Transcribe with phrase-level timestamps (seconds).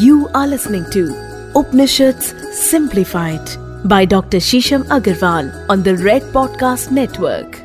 [0.00, 1.02] You are listening to
[1.54, 3.50] Upanishads Simplified
[3.84, 4.38] by Dr.
[4.38, 7.58] Shisham Agarwal on the Red Podcast Network.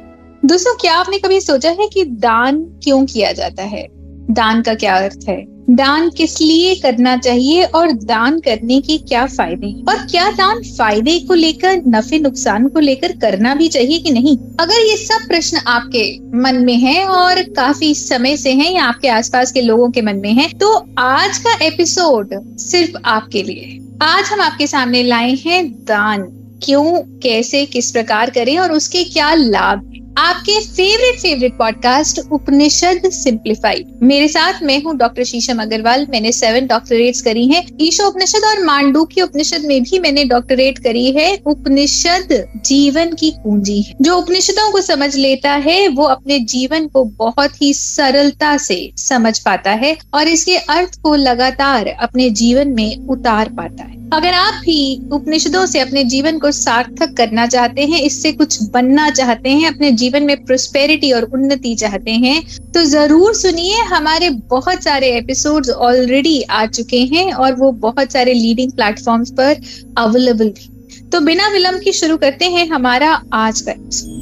[0.46, 3.88] दोस्तों क्या आपने कभी सोचा है कि दान क्यों किया जाता है
[4.32, 5.38] दान का क्या अर्थ है
[5.70, 11.20] दान किस लिए करना चाहिए और दान करने के क्या फ़ायदे और क्या दान फ़ायदे
[11.20, 14.38] को लेकर, नफे नुकसान को लेकर करना भी चाहिए कि नहीं?
[14.60, 16.04] अगर ये सब प्रश्न आपके
[16.38, 20.16] मन में है और काफ़ी समय से हैं या आपके आसपास के लोगों के मन
[20.16, 25.70] में है तो आज का एपिसोड सिर्फ़ आपके लिए आज हम आपके सामने लाए हैं
[25.72, 26.22] दान।
[26.64, 26.84] क्यों?
[27.20, 27.66] कैसे?
[27.66, 28.58] किस प्रकार करें?
[28.58, 35.24] और उसके क्या लाभ आपके favourite favourite podcast Upanishad simplified मेरे साथ मैं हूँ डॉक्टर
[35.24, 40.00] शीशम अग्रवाल मैंने सेवन डॉक्टरेट्स करी हैं। ईशो उपनिषद और मांडू की उपनिषद में भी
[40.00, 45.88] मैंने डॉक्टरेट करी है। उपनिषद जीवन की कुंजी है। जो उपनिषदों को समझ लेता है,
[45.88, 51.16] वो अपने जीवन को बहुत ही सरलता से समझ पाता है और इसके अर्थ को
[51.16, 56.52] लगातार अपने जीवन में उतार पाता है। अगर आप भी उपनिषदों से अपने जीवन को
[56.52, 61.74] सार्थक करना चाहते हैं, इससे कुछ बनना चाहते हैं, अपने जीवन में प्रोस्पेरिटी और उन्नति
[61.76, 62.42] चाहते हैं
[62.74, 68.34] तो ज़रूर सुनिए, हमारे बहुत सारे एपिसोड्स ऑलरेडी आ चुके हैं और वो बहुत सारे
[68.34, 69.62] लीडिंग प्लेटफॉर्म्स पर
[69.98, 74.18] अवेलेबल भी। तो बिना विलंब की शुरू करते हैं हमारा आज का एपिसोड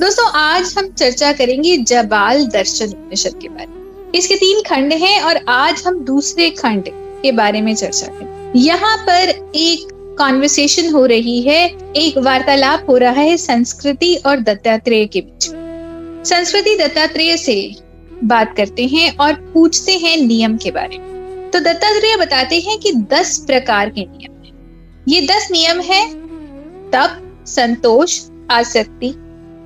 [0.00, 5.20] दोस्तों, आज हम चर्चा करेंगे जबाल दर्शन उपनिषद के बारे में। इसके तीन खंड हैं
[5.22, 6.88] और आज हम दूसरे खंड
[7.22, 9.88] के बारे में चर्चा करेंगे। यहाँ पर एक
[10.18, 15.44] कॉन्वर्सेशन हो रही है, एक वार्तालाप हो रहा है संस्कृति और दत्तात्रेय के बीच।
[16.28, 17.74] संस्कृति दत्तात्रेय से
[18.24, 22.92] बात करते हैं और पूछते हैं नियम के बारे में। तो दत्तात्रेय बताते हैं कि
[22.92, 24.52] दस प्रकार के नियम हैं।
[25.08, 26.14] ये दस नियम है,
[26.90, 29.14] तप, संतोष, आसक्ति,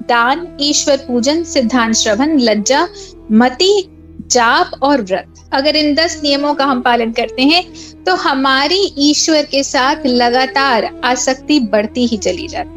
[0.08, 2.88] दान, ईश्वर पूजन, सिद्धांत श्रवण, लज्जा,
[3.32, 3.97] मति
[4.28, 7.64] जाप और व्रत। अगर इन दस नियमों का हम पालन करते हैं
[8.04, 12.76] तो हमारी ईश्वर के साथ लगातार आसक्ति बढ़ती ही चली जाती।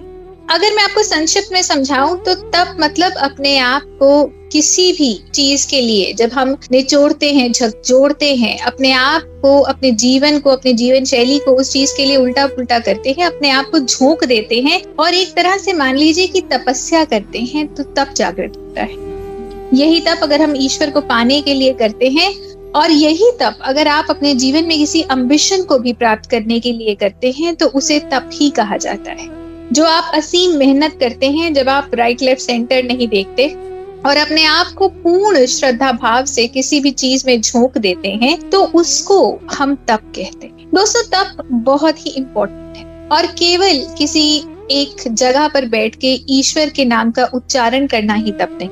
[0.50, 5.68] अगर मैं आपको संक्षिप्त में समझाऊं तो तब मतलब अपने आप को किसी भी चीज़
[5.68, 10.74] के लिए, जब हम निचोड़ते हैं झकझोड़ते हैं, अपने आप को, अपने जीवन को, अपने
[10.74, 14.24] जीवन शैली को उस चीज़ के लिए उल्टा पुल्टा करते हैं, अपने आप को झोंक
[14.24, 18.58] देते हैं और एक तरह से मान लीजिए कि तपस्या करते हैं तो तब जागृत
[18.58, 19.11] होता है।
[19.74, 22.32] यही तप अगर हम ईश्वर को पाने के लिए करते हैं,
[22.72, 26.72] और यही तप अगर आप अपने जीवन में किसी अम्बिशन को भी प्राप्त करने के
[26.74, 29.28] लिए करते हैं तो उसे तप ही कहा जाता है।
[29.72, 33.48] जो आप असीम मेहनत करते हैं, जब आप राइट लेफ़्ट सेंटर नहीं देखते,
[34.06, 38.38] और अपने आप को पूर्ण श्रद्धा भाव से किसी भी चीज़ में झोंक देते हैं
[38.50, 39.20] तो उसको
[39.54, 44.24] हम तप कहते हैं। दोस्तों, तप बहुत ही इम्पोर्टेंट है, और केवल किसी
[44.72, 48.70] एक जगह पर बैठ के ईश्वर के नाम का उच्चारण करना ही तप नहीं।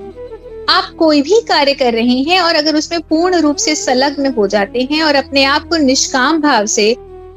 [0.69, 4.47] आप कोई भी कार्य कर रहे हैं और अगर उसमें पूर्ण रूप से संलग्न हो
[4.47, 6.93] जाते हैं और अपने आप को निष्काम भाव से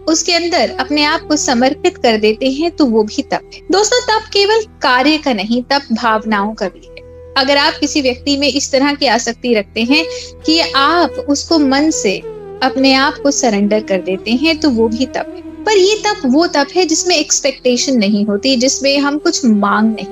[0.08, 4.00] उसके अंदर अपने आप को समर्पित कर देते हैं तो वो भी तप है। दोस्तों,
[4.00, 8.48] तप केवल कार्य का नहीं, तप भावनाओं का भी है। अगर आप किसी व्यक्ति में
[8.48, 10.04] इस तरह की आसक्ति रखते हैं
[10.46, 12.18] कि आप उसको मन से
[12.62, 16.22] अपने आप को सरेंडर कर देते हैं तो वो भी तप है। पर ये तप,
[16.26, 20.06] वो तप है जिसमें एक्सपेक्टेशन नहीं होती, जिसमें हम कुछ मांग नहीं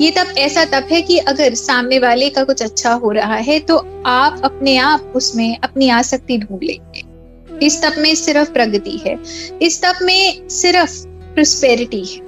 [0.00, 3.58] ये तब ऐसा तप है कि अगर सामने वाले का कुछ अच्छा हो रहा है
[3.60, 3.76] तो
[4.06, 9.16] आप अपने आप उसमें अपनी आसक्ति ढूंढ लेंगे। इस तप में सिर्फ़ प्रगति है।
[9.62, 12.20] इस तप में सिर्फ़ प्रोस्पेरिटी है।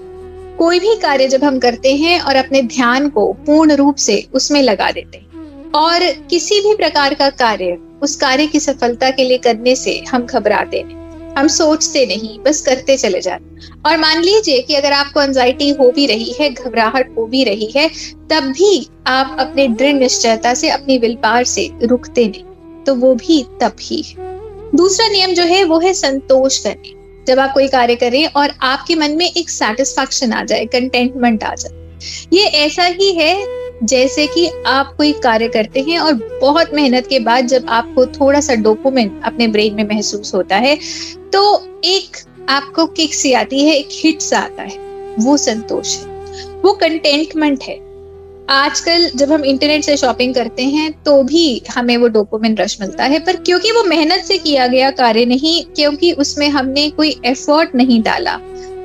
[0.59, 4.62] कोई भी कार्य जब हम करते हैं और अपने ध्यान को पूर्ण रूप से उसमें
[4.62, 9.39] लगा देते हैं, और किसी भी प्रकार का कार्य उस कार्य की सफलता के लिए
[9.39, 10.97] करने से हम घबराते नहीं।
[11.38, 15.91] हम सोचते नहीं, बस करते चले जाते और मान लीजिए कि अगर आपको एंजाइटी हो
[15.91, 17.88] भी रही है, घबराहट हो भी रही है,
[18.31, 22.44] तब भी आप अपने दृढ़ निश्चयता से, अपनी विलपार से रुकते नहीं
[22.84, 24.03] तो वो भी तब ही
[24.75, 26.94] दूसरा नियम जो है, वो है संतोष करने।
[27.26, 31.55] जब आप कोई कार्य करें और आपके मन में एक सेटिस्फैक्शन आ जाए कंटेंटमेंट आ
[31.55, 31.72] जाए,
[32.32, 33.34] ये ऐसा ही है
[33.83, 38.41] जैसे कि आप कोई कार्य करते हैं और बहुत मेहनत के बाद जब आपको थोड़ा
[38.41, 40.79] सा डोपोमिन अपने ब्रेन में महसूस होता है
[41.32, 41.43] तो
[41.85, 42.17] एक
[42.49, 44.87] आपको किक सी आती है, एक हिट सा आता है।
[45.19, 46.05] वो संतोष है।
[46.62, 47.76] वो कंटेंटमेंट है।
[48.50, 53.05] आजकल जब हम इंटरनेट से शॉपिंग करते हैं तो भी हमें वो डोपोमिन रश मिलता
[53.05, 57.75] है। पर क्योंकि वो मेहनत से किया गया कार्य नहीं, क्योंकि उसमें हमने कोई एफर्ट
[57.75, 58.38] नहीं डाला।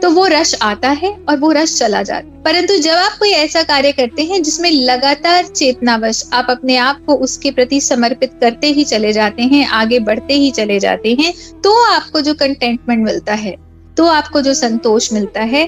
[0.03, 3.29] तो वो रश आता है और वो रश चला जाता है। परंतु जब आप कोई
[3.29, 8.67] ऐसा कार्य करते हैं जिसमें लगातार चेतनावश आप अपने आप को उसके प्रति समर्पित करते
[8.67, 13.33] ही चले जाते हैं, आगे बढ़ते ही चले जाते हैं तो आपको जो कंटेंटमेंट मिलता
[13.33, 13.55] है
[13.97, 15.65] तो आपको जो संतोष मिलता है,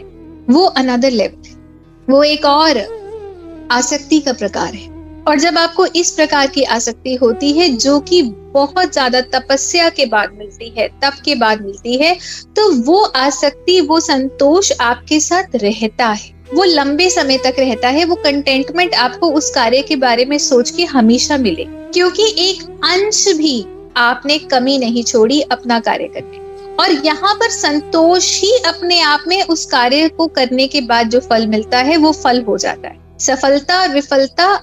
[0.49, 2.77] वो अनदर लेवल वो एक और
[3.71, 4.94] आसक्ति का प्रकार है।
[5.27, 8.21] और जब आपको इस प्रकार की आसक्ति होती है, जो कि
[8.53, 12.13] बहुत ज़्यादा तपस्या के बाद मिलती है, तप के बाद मिलती है
[12.55, 18.05] तो वो आसक्ति, वो संतोष आपके साथ रहता है। वो लंबे समय तक रहता है,
[18.05, 23.27] वो कंटेंटमेंट आपको उस कार्य के बारे में सोच के हमेशा मिले। क्योंकि एक अंश
[23.37, 23.65] भी
[23.97, 26.43] आपने कमी नहीं छोड़ी अपना कार्य करने।
[26.75, 31.19] और यहाँ पर संतोष ही अपने आप में उस कार्य को करने के बाद जो
[31.19, 34.53] फल मिलता है, वो फल हो जाता है। सफलता और विफलता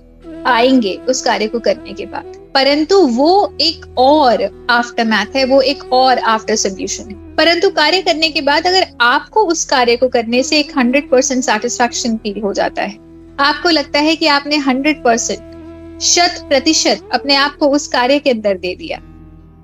[0.46, 5.60] आएँगे उस कार्य को करने के बाद। परंतु वो एक और आफ्टर मैथ है, वो
[5.60, 10.08] एक और आफ्टर सोल्यूशन है। परंतु कार्य करने के बाद अगर आपको उस कार्य को
[10.08, 12.98] करने से एक हंड्रेड परसेंट सेटिस्फैक्शन फील हो जाता है,
[13.40, 18.30] आपको लगता है कि आपने हंड्रेड परसेंट शत प्रतिशत अपने आप को उस कार्य के
[18.30, 18.98] अंदर दे दिया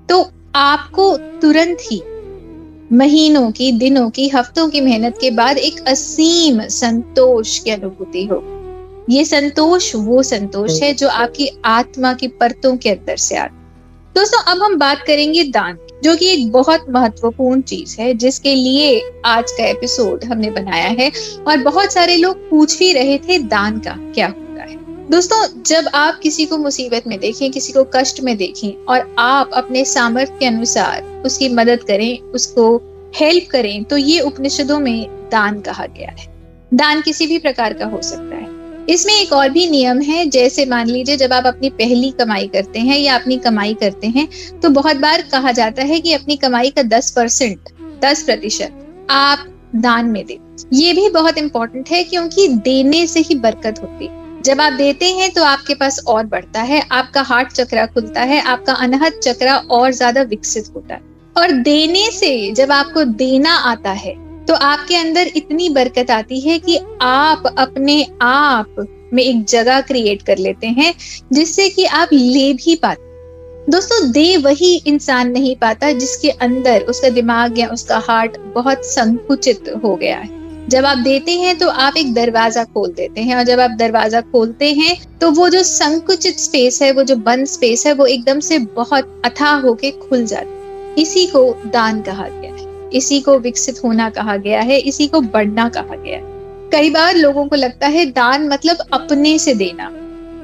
[0.09, 2.01] तो आपको तुरंत ही
[2.91, 8.37] महीनों की, दिनों की, हफ्तों की मेहनत के बाद एक असीम संतोष की अनुभूति हो
[9.09, 13.55] ये संतोष, वो संतोष है जो आपकी आत्मा की परतों के अंदर से आता
[14.15, 19.01] दोस्तों, अब हम बात करेंगे दान जो कि एक बहुत महत्वपूर्ण चीज़ है, जिसके लिए
[19.25, 21.11] आज का एपिसोड हमने बनाया है
[21.47, 24.77] और बहुत सारे लोग पूछ भी रहे थे दान का क्या होता है।
[25.09, 29.51] दोस्तों, जब आप किसी को मुसीबत में देखें, किसी को कष्ट में देखें और आप
[29.53, 32.75] अपने सामर्थ्य के अनुसार उसकी मदद करें, उसको
[33.15, 36.27] हेल्प करें तो ये उपनिषदों में दान कहा गया है।
[36.73, 38.38] दान किसी भी प्रकार का हो सकता है।
[38.89, 42.79] इसमें एक और भी नियम है, जैसे मान लीजिए जब आप अपनी पहली कमाई करते
[42.79, 44.27] हैं या अपनी कमाई करते हैं
[44.61, 47.69] तो बहुत बार कहा जाता है कि अपनी कमाई का दस परसेंट,
[48.01, 49.45] दस प्रतिशत आप
[49.77, 50.39] दान में दे।
[50.73, 55.05] ये भी बहुत इंपॉर्टेंट है क्योंकि देने से ही बरकत होती है। जब आप देते
[55.13, 59.57] हैं तो आपके पास और बढ़ता है, आपका हार्ट चक्रा खुलता है, आपका अनहद चक्रा
[59.57, 61.01] और ज़्यादा विकसित होता है।
[61.35, 64.13] और देने से जब आपको देना आता है
[64.49, 70.21] तो आपके अंदर इतनी बरकत आती है कि आप अपने आप में एक जगह क्रिएट
[70.21, 70.93] कर लेते हैं,
[71.33, 77.09] जिससे कि आप ले भी पाते दोस्तों, दे वही इंसान नहीं पाता जिसके अंदर उसका
[77.09, 81.97] दिमाग या उसका हार्ट बहुत संकुचित हो गया है। जब आप देते हैं तो आप
[81.97, 86.39] एक दरवाज़ा खोल देते हैं और जब आप दरवाज़ा खोलते हैं तो वो जो संकुचित
[86.39, 91.01] स्पेस है, वो जो बंद स्पेस है, वो एकदम से बहुत अथाह होके खुल जाती
[91.01, 92.58] इसी को दान कहा गया
[92.93, 96.37] इसी को विकसित होना कहा गया है, इसी को बढ़ना कहा गया है।
[96.71, 99.89] कई बार लोगों को लगता है दान मतलब अपने से देना।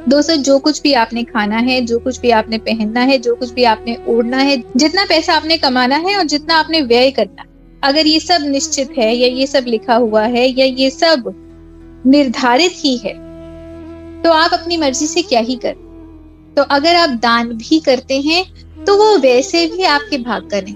[0.10, 3.52] दोस्तों, जो कुछ भी आपने खाना है, जो कुछ भी आपने पहनना है, जो कुछ
[3.52, 7.48] भी आपने ओढ़ना है, जितना पैसा आपने कमाना है और जितना आपने व्यय करना है।
[7.84, 11.34] अगर ये सब निश्चित है या ये सब लिखा हुआ है या ये सब
[12.06, 13.14] निर्धारित ही है
[14.24, 15.74] तो आप अपनी मर्ज़ी से क्या ही कर।
[16.58, 18.44] तो अगर आप दान भी करते हैं
[18.86, 20.76] तो वो वैसे भी आपके भाग का नहीं।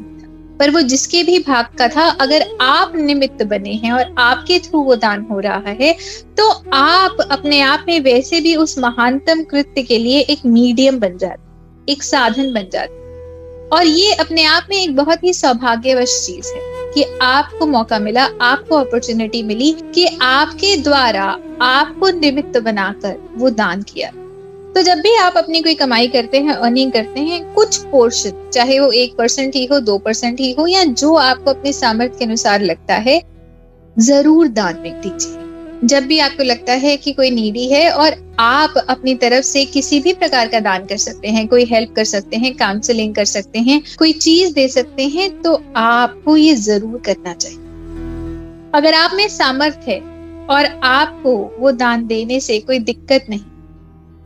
[0.60, 4.82] पर वो जिसके भी भाग का था, अगर आप निमित्त बने हैं और आपके थ्रू
[4.82, 5.92] वो दान हो रहा है
[6.38, 11.18] तो आप अपने आप में वैसे भी उस महानतम कृत्य के लिए एक मीडियम बन
[11.18, 12.98] जाते एक साधन बन जाते
[13.70, 18.24] और ये अपने आप में एक बहुत ही सौभाग्यवश चीज़ है कि आपको मौका मिला,
[18.42, 21.26] आपको अपॉर्चुनिटी मिली कि आपके द्वारा
[21.62, 24.12] आपको निमित्त बनाकर वो दान किया।
[24.80, 28.80] तो जब भी आप अपनी कोई कमाई करते हैं अर्निंग करते हैं, कुछ पोर्शन चाहे
[28.80, 32.26] वो एक परसेंट ही हो, दो परसेंट ही हो, या जो आपको अपने सामर्थ्य के
[32.26, 33.22] अनुसार लगता है,
[33.96, 38.78] ज़रूर दान में दीजिए। जब भी आपको लगता है कि कोई नीडी है और आप
[38.80, 42.38] अपनी तरफ़ से किसी भी प्रकार का दान कर सकते हैं, कोई हेल्प कर सकते
[42.38, 47.34] हैं काउंसलिंग कर सकते हैं, कोई चीज़ दे सकते हैं तो आपको ये ज़रूर करना
[47.34, 47.58] चाहिए।
[48.76, 50.00] अगर आप में सामर्थ्य है
[50.48, 53.49] और आपको वो दान देने से कोई दिक्कत नहीं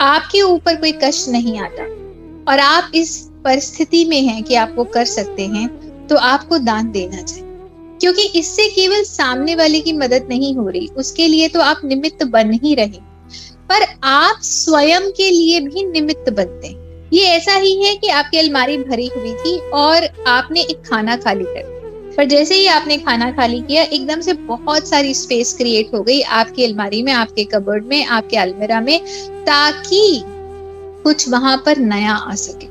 [0.04, 1.84] आपके ऊपर कोई कष्ट नहीं आता।
[2.52, 6.92] और आप इस परिस्थिति में हैं कि आप वो कर सकते हैं तो आपको दान
[6.92, 7.44] देना चाहिए।
[8.02, 12.24] क्योंकि इससे केवल सामने वाले की मदद नहीं हो रही, उसके लिए तो आप निमित्त
[12.24, 13.00] बन ही रहे।
[13.70, 18.38] पर आप स्वयं के लिए भी निमित्त बनते हैं। ये ऐसा ही है कि आपकी
[18.38, 21.83] अलमारी भरी हुई थी और आपने एक खाना खाली कर
[22.18, 26.22] पर जैसे ही आपने खाना खाली किया, एकदम से बहुत सारी स्पेस क्रिएट हो गई
[26.22, 29.00] आपकी अलमारी में, आपके कबर्ड में, आपके अलमेरा में,
[29.46, 30.22] ताकि
[31.04, 32.68] कुछ वहाँ पर नया आ सके।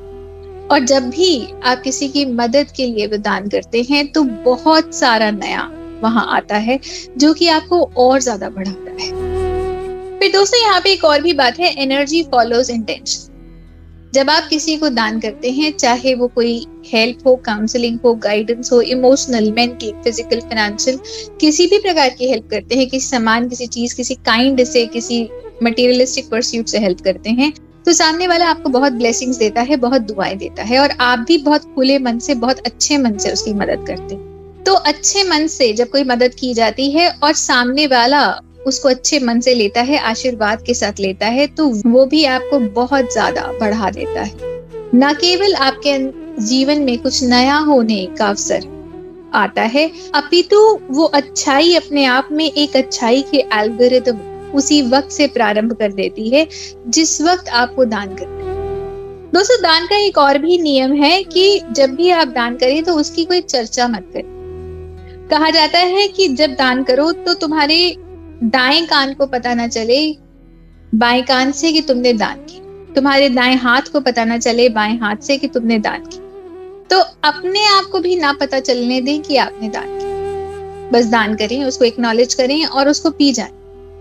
[0.69, 5.31] और जब भी आप किसी की मदद के लिए विदान करते हैं तो बहुत सारा
[5.33, 5.71] नया
[6.03, 6.79] वहाँ आता है,
[7.19, 9.11] जो कि आपको और ज़्यादा बढ़ाता है।
[10.19, 13.32] फिर दोस्तों, यहाँ पे एक और भी बात है एनर्जी फॉलोज इंटेंशन
[14.12, 18.73] जब आप किसी को दान करते हैं, चाहे वो कोई हेल्प हो काउंसलिंग हो गाइडेंस
[18.73, 20.99] हो इमोशनल मेंटल फ़िज़िकल फाइनेंशियल
[21.40, 25.28] किसी भी प्रकार की हेल्प करते हैं, किसी सामान, किसी चीज़, किसी काइंड से, किसी
[25.62, 27.52] मटेरियलिस्टिक परस्यूट से हेल्प करते हैं
[27.87, 31.38] तो सामने वाला आपको बहुत ब्लेसिंग्स देता है, बहुत दुआएँ देता है और आप भी
[31.38, 35.47] बहुत खुले मन से, बहुत अच्छे मन से उसकी मदद करते हैं। तो अच्छे मन
[35.47, 38.23] से जब कोई मदद की जाती है और सामने वाला
[38.66, 42.59] उसको अच्छे मन से लेता है, आशीर्वाद के साथ लेता है तो वो भी आपको
[42.75, 44.50] बहुत ज़्यादा बढ़ा देता है।
[44.95, 45.99] न केवल आपके
[46.40, 48.71] जीवन में कुछ नया होने का अवसर
[49.35, 54.19] आता है, अपितु वो अच्छाई अपने आप में एक अच्छाई के एल्गोरिदम
[54.54, 56.47] उसी वक्त से प्रारंभ कर देती है,
[56.88, 58.40] जिस वक्त आपको दान करते
[59.33, 62.95] दोस्तों, दान का एक और भी नियम है कि जब भी आप दान करें तो
[62.95, 67.78] उसकी कोई चर्चा मत करें। कहा जाता है कि जब दान करो तो तुम्हारे
[68.43, 70.17] दाएँ कान को पता ना चले,
[70.95, 72.61] बाएँ कान से कि तुमने दान की।
[72.95, 76.19] तुम्हारे दाएँ हाथ को पता ना चले, बाएँ हाथ से कि तुमने दान की।
[76.91, 81.35] तो अपने आप को भी ना पता चलने दें कि आपने दान किया बस दान
[81.35, 83.51] करें, उसको एक्नॉलेज करें और उसको पी जाए।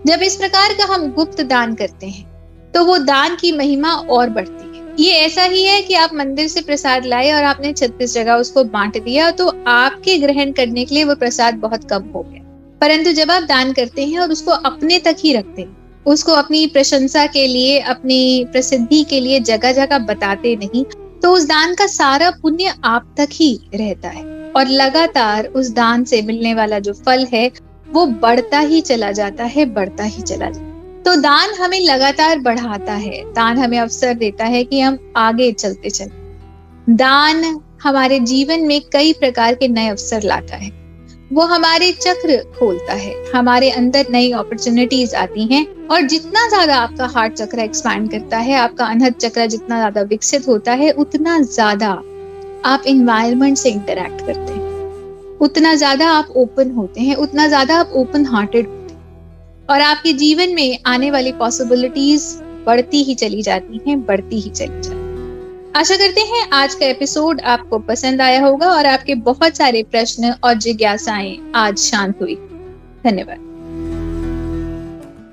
[0.06, 4.30] जब इस प्रकार का हम गुप्त दान करते हैं तो वो दान की महिमा और
[4.30, 8.14] बढ़ती है। ये ऐसा ही है कि आप मंदिर से प्रसाद लाए और आपने छत्तीस
[8.14, 12.22] जगह उसको बांट दिया तो आपके ग्रहण करने के लिए वो प्रसाद बहुत कम हो
[12.22, 12.41] गया।
[12.82, 16.66] परंतु जब आप दान करते हैं और उसको अपने तक ही रखते हैं, उसको अपनी
[16.66, 20.84] प्रशंसा के लिए, अपनी प्रसिद्धि के लिए जगह जगह बताते नहीं
[21.20, 24.24] तो उस दान का सारा पुण्य आप तक ही रहता है।
[24.56, 27.50] और लगातार उस दान से मिलने वाला जो फल है,
[27.90, 32.94] वो बढ़ता ही चला जाता है, बढ़ता ही चला जाता तो दान हमें लगातार बढ़ाता
[32.94, 38.80] है, दान हमें अवसर देता है कि हम आगे चलते चले। दान हमारे जीवन में
[38.92, 40.81] कई प्रकार के नए अवसर लाता है।
[41.32, 47.06] वो हमारे चक्र खोलता है। हमारे अंदर नई अपॉर्चुनिटीज़ आती हैं और जितना ज़्यादा आपका
[47.06, 51.90] हार्ट चक्र एक्सपैंड करता है, आपका अनहद चक्र जितना ज़्यादा विकसित होता है, उतना ज़्यादा
[52.64, 57.92] आप इन्वायरमेंट से इंटरेक्ट करते हैं। उतना ज़्यादा आप ओपन होते हैं, उतना ज़्यादा आप
[57.94, 62.26] ओपन हार्टेड होते हैं। और आपके जीवन में आने वाली पॉसिबिलिटीज
[62.66, 65.01] बढ़ती ही चली जाती हैं, बढ़ती ही चली जाती
[65.76, 70.34] आशा करते हैं आज का एपिसोड आपको पसंद आया होगा और आपके बहुत सारे प्रश्न
[70.44, 72.34] और जिज्ञासाएँ आज शांत हुई।
[73.04, 73.51] धन्यवाद।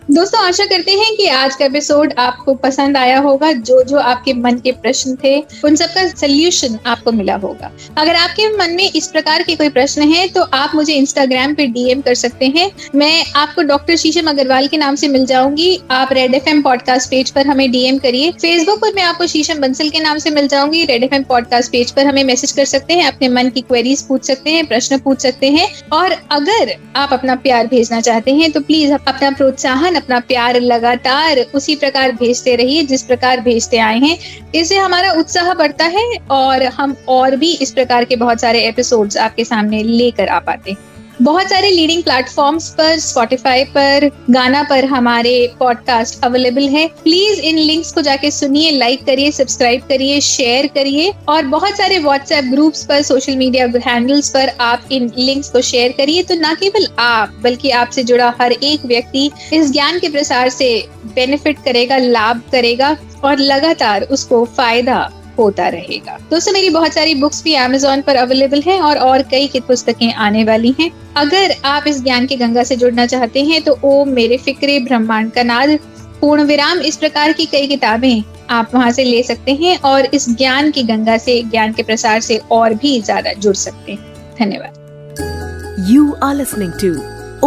[0.10, 4.34] दोस्तों, आशा करते हैं कि आज का एपिसोड आपको पसंद आया होगा। जो जो आपके
[4.34, 5.36] मन के प्रश्न थे,
[5.66, 10.01] उन सबका सोल्यूशन आपको मिला होगा। अगर आपके मन में इस प्रकार के कोई प्रश्न
[10.01, 14.68] है तो आप मुझे इंस्टाग्राम पे डीएम कर सकते हैं। मैं आपको डॉक्टर शीशम अग्रवाल
[14.68, 18.82] के नाम से मिल जाऊँगी। आप रेड एफएम पॉडकास्ट पेज पर हमें डीएम करिए। फेसबुक
[18.82, 22.08] पर मैं आपको शीशम बंसल के नाम से मिल जाऊँगी। रेड एफ़ पॉडकास्ट पेज पर
[22.08, 25.50] हमें मैसेज कर सकते हैं। अपने मन की क्वेरीज पूछ सकते हैं, प्रश्न पूछ सकते
[25.50, 30.60] हैं। और अगर आप अपना प्यार भेजना चाहते हैं तो प्लीज़ अपना प्रोत्साहन अपना प्यार
[30.62, 34.18] लगातार उसी प्रकार भेजते रहिए, जिस प्रकार भेजते आए हैं।
[34.56, 39.18] इससे हमारा उत्साह बढ़ता है और हम और भी इस प्रकार के बहुत सारे एपिसोड्स
[39.18, 40.88] आपके सामने लेकर आ पाते हैं।
[41.21, 47.57] बहुत सारे लीडिंग प्लेटफॉर्म्स पर स्पॉटिफाई पर, गाना पर हमारे पॉडकास्ट अवेलेबल है। प्लीज़ इन
[47.57, 52.85] लिंक्स को जाके सुनिए लाइक करिए सब्सक्राइब करिए शेयर करिए और बहुत सारे व्हाट्सएप ग्रुप्स
[52.85, 57.38] पर सोशल मीडिया हैंडल्स पर आप इन लिंक्स को शेयर करिए। तो न केवल आप,
[57.43, 62.97] बल्कि आपसे जुड़ा हर एक व्यक्ति इस ज्ञान के प्रसार से बेनिफिट करेगा, लाभ करेगा
[63.23, 65.09] और लगातार उसको फ़ायदा
[65.39, 69.62] होता रहेगा। दोस्तों, मेरी बहुत सारी बुक्स भी अमेजोन पर अवेलेबल हैं और और कई
[69.67, 73.77] पुस्तकें आने वाली हैं। अगर आप इस ज्ञान की गंगा से जुड़ना चाहते हैं तो
[73.84, 75.77] ओम मेरे फिक्रे ब्रह्मांड का नाद,
[76.22, 80.29] पूर्ण विराम, इस प्रकार की कई किताबें आप वहाँ से ले सकते हैं और इस
[80.29, 85.86] ज्ञान की गंगा से, ज्ञान के प्रसार से और भी ज़्यादा जुड़ सकते हैं। धन्यवाद।
[85.89, 86.93] You are listening to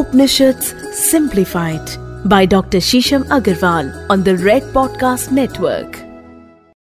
[0.00, 0.60] Upanishad
[1.00, 6.01] simplified by doctor Sheesham Agarwal on the Red podcast network